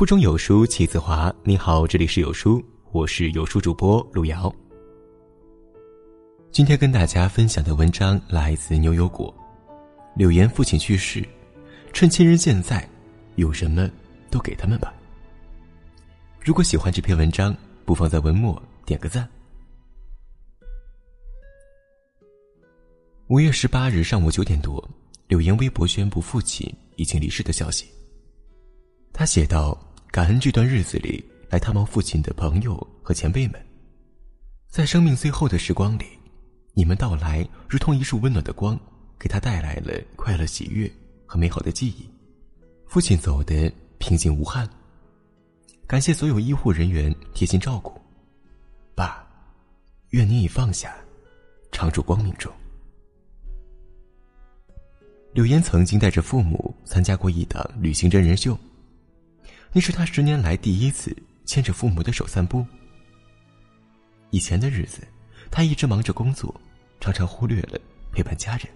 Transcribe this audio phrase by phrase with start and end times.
[0.00, 1.30] 腹中有书气自华。
[1.44, 4.50] 你好，这里是有书，我是有书主播路遥。
[6.50, 9.30] 今天跟大家分享的文章来自牛油果。
[10.16, 11.22] 柳岩父亲去世，
[11.92, 12.88] 趁亲人健在，
[13.34, 13.90] 有什么
[14.30, 14.94] 都给他们吧。
[16.42, 17.54] 如果喜欢这篇文章，
[17.84, 19.28] 不妨在文末点个赞。
[23.26, 24.82] 五月十八日上午九点多，
[25.28, 27.84] 柳岩微博宣布父亲已经离世的消息。
[29.12, 29.78] 他写道
[30.10, 33.64] ：“感恩这段日子里来探望父亲的朋友和前辈们，
[34.68, 36.04] 在生命最后的时光里，
[36.74, 38.76] 你们到来如同一束温暖的光，
[39.20, 40.90] 给他带来了快乐、喜悦
[41.26, 42.10] 和美好的记忆。
[42.88, 44.68] 父亲走的平静无憾。
[45.86, 47.96] 感谢所有医护人员贴心照顾。
[48.96, 49.24] 爸，
[50.08, 50.92] 愿你已放下，
[51.70, 52.52] 常驻光明中。”
[55.32, 58.58] 柳岩曾经带着父母参加过一档旅行真人秀。
[59.72, 62.66] 那是他十年来第一次牵着父母的手散步。
[64.30, 65.06] 以前的日子，
[65.50, 66.54] 他一直忙着工作，
[67.00, 67.78] 常常忽略了
[68.12, 68.66] 陪伴家人。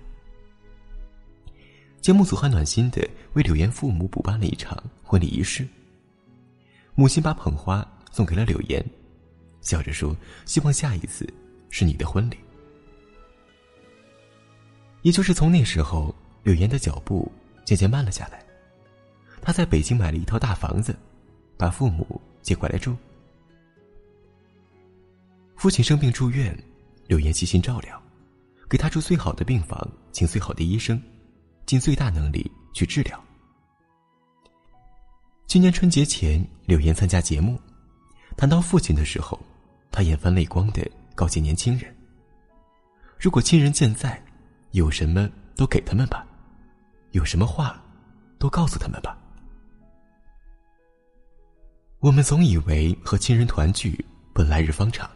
[2.01, 5.67] 节目组还暖心的为柳岩父母补办了一场婚礼仪式。
[6.95, 8.85] 母亲把捧花送给了柳岩，
[9.63, 10.17] 笑着说
[10.47, 11.27] ：“希望下一次
[11.71, 12.37] 是你的婚礼。”
[15.03, 17.31] 也就是从那时候，柳岩的脚步
[17.65, 18.44] 渐渐慢了下来。
[19.45, 20.97] 他在北京买了一套大房子，
[21.59, 22.97] 把父母接过来住。
[25.55, 26.59] 父亲生病住院，
[27.07, 28.03] 柳岩悉心照料，
[28.71, 31.01] 给他住最好的病房，请最好的医生，
[31.67, 33.23] 尽最大能力去治疗。
[35.47, 37.61] 今年春节前，柳岩参加节目，
[38.39, 39.39] 谈到父亲的时候，
[39.93, 41.95] 他眼泛泪光的告诫年轻人
[43.21, 44.23] ：“如果亲人健在，
[44.71, 46.27] 有什么都给他们吧，
[47.11, 47.79] 有什么话，
[48.39, 49.19] 都告诉他们吧。”
[52.05, 53.99] 我们总以为和亲人团聚
[54.35, 55.11] 本来日方长，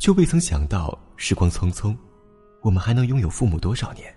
[0.00, 1.96] 却未曾想到时光匆匆，
[2.60, 4.12] 我们还能拥有父母多少年？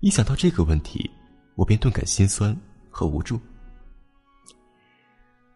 [0.00, 1.08] 一想到这个问题，
[1.54, 2.52] 我便顿感心酸
[2.90, 3.40] 和无助。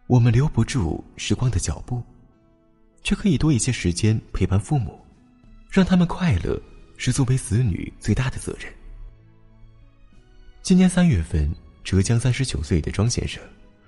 [0.07, 2.01] 我们留不住时光的脚步，
[3.03, 4.97] 却可以多一些时间陪伴父母，
[5.69, 6.57] 让他们快乐，
[6.95, 8.73] 是作为子女最大的责任。
[10.61, 11.53] 今年三月份，
[11.83, 13.43] 浙江三十九岁的庄先生。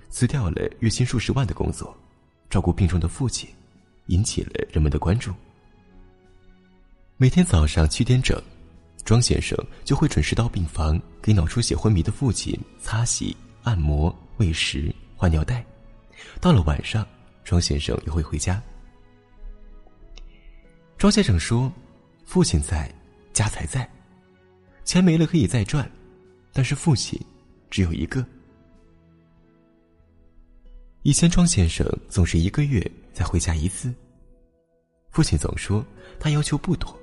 [0.09, 1.95] 辞掉了月薪数十万的工作，
[2.49, 3.49] 照顾病重的父亲，
[4.07, 5.31] 引起了人们的关注。
[7.15, 8.41] 每天早上七点整，
[9.05, 15.63] 庄先生就会准时到病房给脑出血昏迷的父亲擦洗、按摩、喂食、换尿袋。
[16.41, 17.07] 到了晚上，
[17.43, 18.61] 庄先生又会回家。
[20.97, 21.71] 庄先生说
[22.25, 22.91] ：“父亲在，
[23.31, 23.89] 家才在。
[24.83, 25.89] 钱没了可以再赚，
[26.51, 27.19] 但是父亲
[27.69, 28.25] 只有一个。”
[31.03, 32.79] 以前庄先生总是一个月
[33.13, 33.93] 才回家一次。
[35.11, 35.83] 父亲总说
[36.19, 36.93] 他要求不多，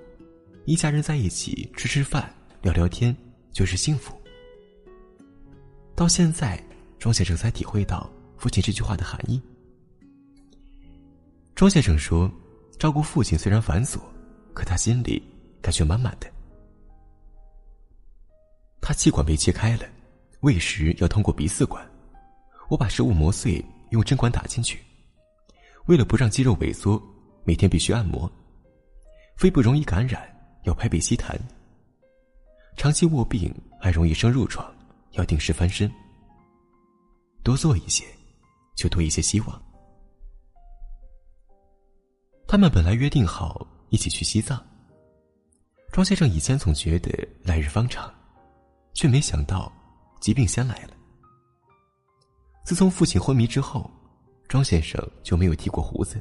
[0.67, 3.17] 一家人在一起吃吃饭、聊聊天
[3.53, 4.15] 就是幸福。
[5.95, 6.63] 到现在，
[6.99, 9.41] 庄先生才体会到父亲这句话的含义。
[11.55, 12.31] 庄先生说，
[12.79, 13.99] 照顾父亲虽然繁琐，
[14.53, 15.23] 可他心里
[15.63, 16.31] 感觉满满的。
[18.83, 19.85] 他气管被切开了，
[20.41, 21.85] 喂食要通过鼻饲管，
[22.69, 23.65] 我把食物磨碎。
[23.91, 24.85] 用针管打进去，
[25.87, 27.01] 为了不让肌肉萎缩，
[27.45, 28.31] 每天必须按摩。
[29.37, 30.23] 肺部容易感染，
[30.65, 31.37] 要拍背吸痰。
[32.77, 34.67] 长期卧病还容易生褥疮，
[35.13, 35.91] 要定时翻身。
[37.43, 38.05] 多做一些，
[38.75, 39.63] 就多一些希望。
[42.49, 44.65] 他们本来约定好一起去西藏。
[45.93, 47.11] 庄先生以前总觉得
[47.43, 48.13] 来日方长，
[48.95, 49.73] 却没想到
[50.21, 50.96] 疾病先来了。
[52.67, 53.89] 自从父亲昏迷之后，
[54.49, 56.21] 庄先生就没有剃过胡子，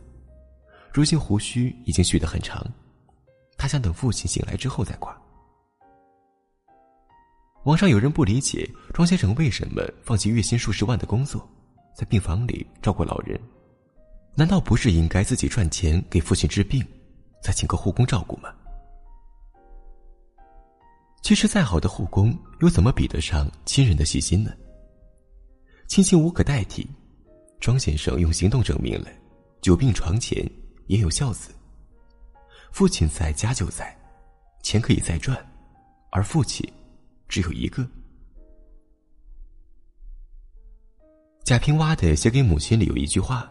[0.94, 2.64] 如今胡须已经蓄得很长。
[3.58, 5.20] 他想等父亲醒来之后再刮。
[7.64, 11.50] 网上有人不理解庄先生为什么放弃月薪数十万的工作，
[11.96, 13.42] 在病房里照顾老人，
[14.36, 16.86] 难道不是应该自己赚钱给父亲治病，
[17.42, 18.54] 再请个护工照顾吗？
[21.24, 24.52] 其实，再好的护工又怎么比得上亲人的细心呢？
[25.88, 26.88] 亲情无可代替，
[27.60, 29.08] 庄先生用行动证明了，
[29.62, 30.50] 久病床前
[30.88, 31.52] 也有孝子。
[32.72, 33.96] 父亲在家就在，
[34.62, 35.38] 钱可以再赚，
[36.12, 36.68] 而父亲
[37.28, 37.88] 只有一个。
[41.46, 43.50] 贾平凹的写给母亲里有一句话：“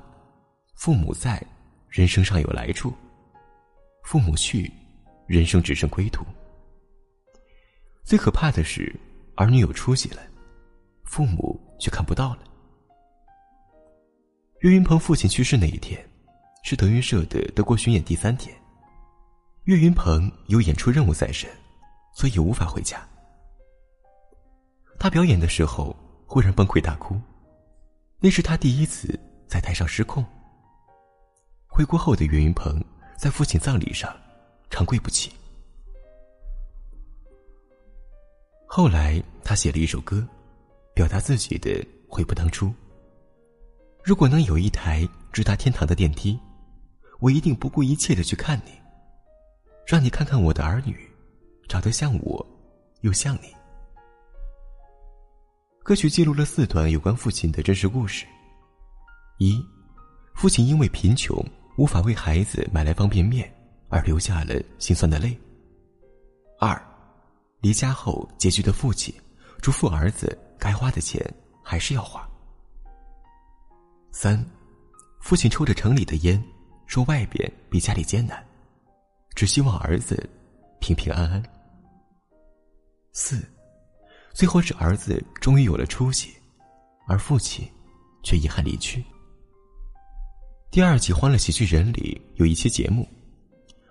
[0.75, 1.42] 父母在，
[1.88, 2.90] 人生尚有来处；
[4.02, 4.70] 父母去，
[5.26, 6.25] 人生只剩归途。”
[8.04, 8.94] 最可怕的是，
[9.36, 10.20] 儿女有出息了。
[11.04, 12.38] 父母却看不到了，
[14.60, 16.02] 岳云鹏父亲去世那一天，
[16.64, 18.54] 是德云社的德国巡演第三天。
[19.64, 21.48] 岳云鹏有演出任务在身，
[22.14, 23.06] 所以无法回家。
[24.98, 25.94] 他表演的时候
[26.26, 27.20] 忽然崩溃大哭，
[28.18, 30.24] 那是他第一次在台上失控。
[31.66, 32.82] 回国后的岳云鹏
[33.16, 34.14] 在父亲葬礼上
[34.70, 35.32] 长跪不起。
[38.66, 40.26] 后来他写了一首歌，
[40.94, 42.73] 表达自己的悔不当初。
[44.02, 46.38] 如果能有一台直达天堂的电梯，
[47.20, 48.70] 我一定不顾一切的去看你，
[49.87, 50.96] 让你看看我的儿女，
[51.69, 52.46] 长得像我，
[53.00, 53.52] 又像你。
[55.82, 58.25] 歌曲记录了四段有关父亲的真实故事：
[59.38, 59.61] 一，
[60.35, 61.44] 父亲因为贫穷
[61.76, 63.52] 无法为孩子买来方便面
[63.88, 65.37] 而流下了心酸的泪；
[66.61, 66.81] 二，
[67.61, 69.14] 离家后拮据的父亲
[69.64, 71.25] 嘱咐儿子该花的钱
[71.62, 72.28] 还是要花。
[74.12, 74.44] 三，
[75.22, 76.38] 父亲抽着城里的烟，
[76.84, 78.46] 说外边比家里艰难，
[79.34, 80.28] 只希望儿子
[80.81, 81.43] 平平安安。
[83.14, 83.43] 四，
[84.34, 86.34] 最后是儿子终于有了出息，
[87.06, 87.67] 而父亲
[88.22, 89.02] 却遗憾离去。
[90.70, 93.08] 第二季《欢乐喜剧人》里有一期节目，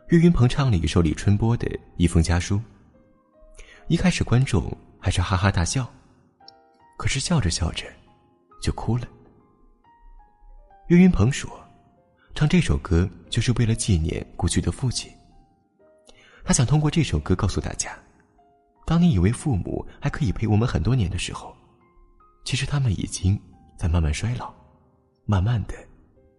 [0.09, 1.67] 岳云鹏唱了一首李春波的
[1.97, 2.57] 《一封家书》，
[3.87, 4.71] 一开始观众
[5.03, 5.85] 还是哈哈大笑，
[6.97, 7.85] 可是笑着笑着
[8.61, 9.05] 就哭了。
[10.87, 11.51] 岳云鹏说
[12.33, 15.11] ：“唱这首歌就是为了纪念故去的父亲。
[16.45, 17.99] 他想通过这首歌告诉大家，
[18.85, 21.53] 当你以为父母还可以陪我们很多年的时候，
[22.45, 23.37] 其实他们已经
[23.77, 24.53] 在慢慢衰老，
[25.25, 25.75] 慢慢的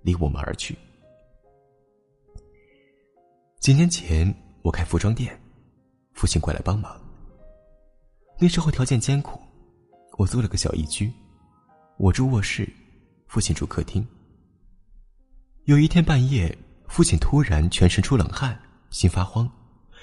[0.00, 0.74] 离我们而去。”
[3.60, 5.38] 几年前，我开服装店，
[6.14, 6.98] 父亲过来帮忙。
[8.38, 9.40] 那时候条件艰苦，
[10.18, 11.12] 我租了个小一居，
[11.98, 12.68] 我住卧室，
[13.28, 14.04] 父亲住客厅。
[15.64, 16.56] 有一天半夜，
[16.88, 18.60] 父亲突然全身出冷汗，
[18.90, 19.48] 心发慌，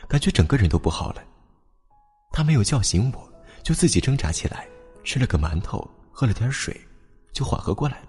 [0.07, 1.22] 感觉整个人都不好了。
[2.31, 3.33] 他没有叫醒我，
[3.63, 4.66] 就自己挣扎起来，
[5.04, 6.80] 吃了个馒头，喝了点水，
[7.34, 8.07] 就缓和过来了。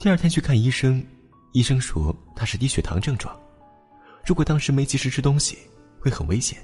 [0.00, 1.02] 第二天去看医生，
[1.52, 3.34] 医生说他是低血糖症状，
[4.26, 5.56] 如果当时没及时吃东西，
[6.00, 6.58] 会很危险。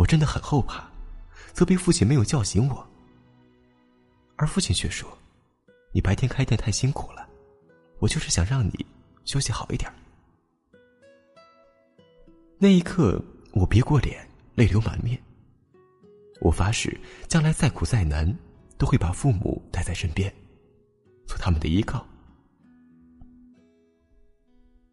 [0.00, 0.88] 我真的很后怕，
[1.52, 2.88] 责备父亲没有叫醒我，
[4.36, 5.06] 而父亲却说。
[5.92, 7.28] 你白天开店太辛苦了，
[7.98, 8.86] 我就是想让你
[9.26, 9.92] 休息好一点。
[12.56, 15.20] 那一刻，我别过脸，泪流满面。
[16.40, 16.98] 我发誓，
[17.28, 18.34] 将来再苦再难，
[18.78, 20.32] 都会把父母带在身边，
[21.26, 22.06] 做他们的依靠。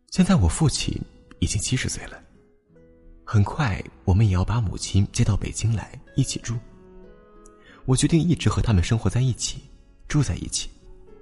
[0.09, 0.99] 现在我父亲
[1.39, 2.21] 已经七十岁了，
[3.29, 6.57] 很快我们也要把母亲接到北京来一起住。
[7.83, 9.63] 我决定一直和他们生活在一起，
[10.07, 10.69] 住在一起。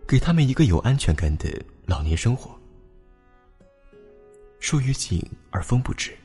[0.07, 1.49] 给他们一个有安全感的
[1.87, 2.55] 老年生活。
[4.59, 5.19] 树欲静
[5.49, 6.15] 而风不止，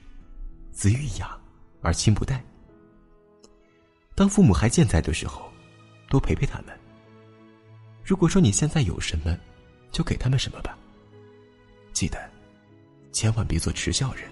[0.71, 1.31] 子欲养
[1.81, 2.45] 而亲不待。
[4.15, 5.51] 当父母还健在的时候，
[6.11, 6.79] 多陪陪他们。
[8.05, 9.35] 如果说你现在有什么，
[9.91, 10.77] 就给他们什么吧。
[11.95, 12.19] 记得，
[13.13, 14.29] 千万别做耻笑人。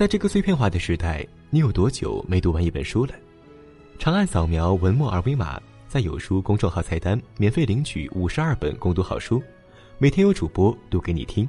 [0.00, 1.26] 在这个碎片化的时代。
[1.50, 3.12] 你有多久没读完一本书了？
[3.98, 9.42] 长按扫描文末二维码，在有书公众号菜单免费领取五十二本共读好书，
[9.98, 11.46] 每天有主播读给你听。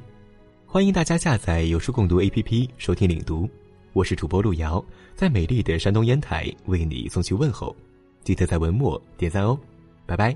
[0.66, 3.50] 欢迎大家下载有书共读 APP 收听领读。
[3.94, 4.84] 我是主播路遥，
[5.16, 7.74] 在美丽的山东烟台为你送去问候。
[8.22, 9.58] 记得在文末点赞哦，
[10.06, 10.36] 拜拜。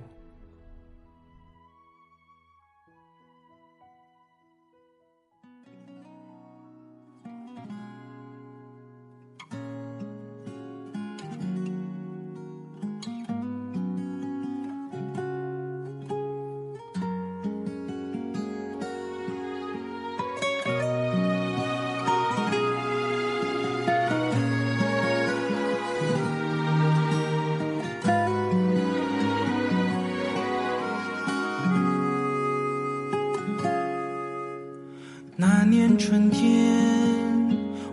[35.98, 36.74] 春天，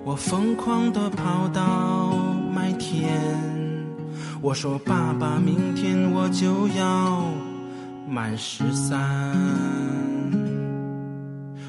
[0.05, 2.15] 我疯狂地跑到
[2.55, 3.11] 麦田。
[4.41, 7.25] 我说：“爸爸，明天我就要
[8.09, 8.99] 满十三。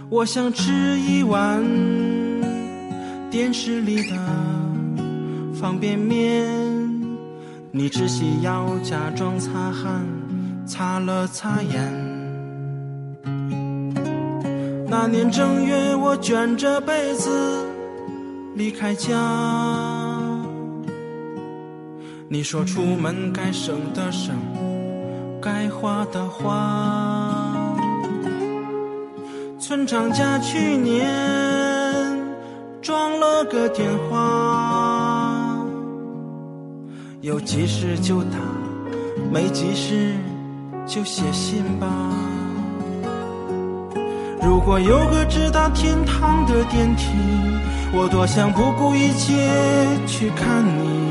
[0.09, 1.61] 我想吃一碗
[3.29, 4.17] 电视里的
[5.53, 6.47] 方便面。
[7.71, 10.05] 你只需要假装擦汗，
[10.65, 11.91] 擦了擦眼。”
[14.95, 17.65] 那年正月，我卷着被子
[18.53, 19.09] 离开家，
[22.29, 24.35] 你说出门该省的省，
[25.41, 27.65] 该花的花。
[29.59, 31.09] 村长家去年
[32.79, 35.57] 装了个电话，
[37.21, 38.37] 有急事就打，
[39.31, 40.13] 没急事
[40.85, 41.87] 就写信吧。
[44.45, 47.07] 如果有个直达天堂的电梯，
[47.93, 49.49] 我多想不顾一切
[50.05, 51.03] 去看你。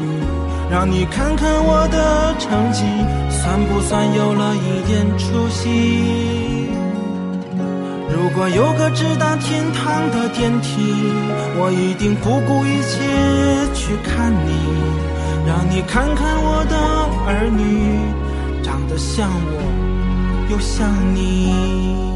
[0.70, 2.84] 让你看看我的成绩，
[3.30, 6.68] 算不算有了一点出息？
[8.10, 11.12] 如果有个直达天堂的电梯，
[11.56, 13.00] 我一定不顾一切
[13.74, 14.52] 去看你。
[15.46, 16.76] 让你看看我的
[17.26, 17.98] 儿女，
[18.62, 22.11] 长得像我，又像你。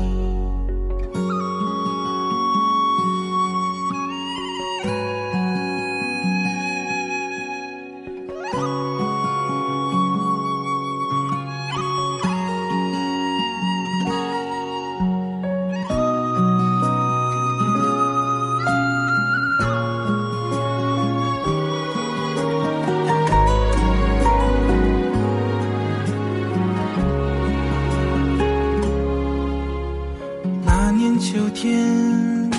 [31.18, 32.50] 秋天，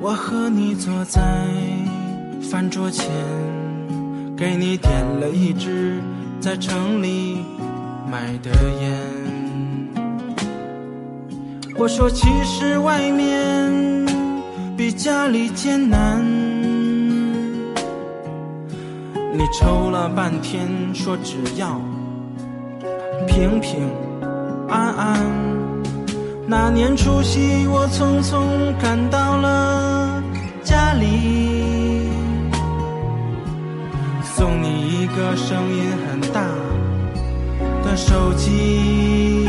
[0.00, 1.20] 我和你坐在
[2.42, 3.06] 饭桌前，
[4.36, 6.00] 给你点了一支
[6.40, 7.44] 在城里
[8.10, 8.92] 买的烟。
[11.76, 14.06] 我说其实外面
[14.76, 16.22] 比家里艰难。
[19.32, 21.80] 你抽了半天，说只要
[23.26, 23.88] 平平
[24.68, 25.63] 安安。
[26.46, 28.36] 那年除夕，我匆匆
[28.80, 30.22] 赶到了
[30.62, 32.08] 家里。
[34.22, 34.68] 送你
[35.02, 36.42] 一个声音很大
[37.82, 39.48] 的手机，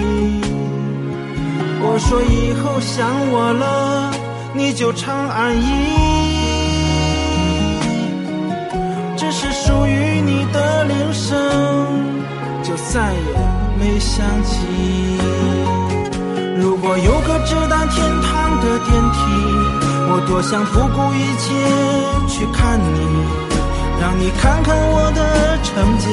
[1.81, 4.11] 我说以后想我了，
[4.53, 5.59] 你就长按一，
[9.17, 11.37] 这是属于你的铃声，
[12.63, 13.19] 就再也
[13.77, 14.55] 没响起。
[17.45, 19.17] 直达天堂的电梯，
[20.09, 21.53] 我多想不顾一切
[22.27, 22.99] 去看你。
[24.01, 26.09] 让你看看我的成绩，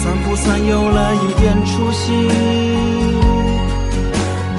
[0.00, 2.12] 算不算有了一点出息？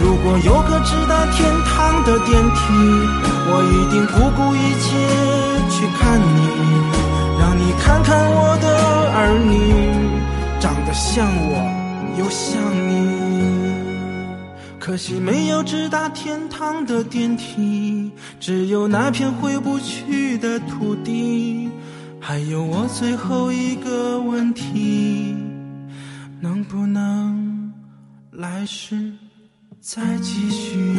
[0.03, 2.59] 如果有个直达天堂的电梯，
[3.47, 4.85] 我一定不顾一切
[5.69, 6.39] 去看你。
[7.39, 8.67] 让你看看我的
[9.15, 9.51] 儿女，
[10.59, 11.51] 长得像我
[12.19, 13.60] 又像你。
[14.81, 21.69] 可惜没有直达天堂的电梯，只有那片回不去的土地。
[22.19, 25.35] 还有我最后一个问题，
[26.39, 27.71] 能不能
[28.31, 29.13] 来世
[29.79, 30.97] 再继续？